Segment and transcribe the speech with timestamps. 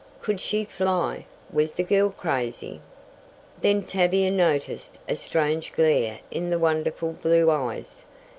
[0.19, 1.27] Could she fly?
[1.51, 2.81] Was the girl crazy?
[3.61, 8.03] Then Tavia noticed a strange glare in the wonderful blue eyes.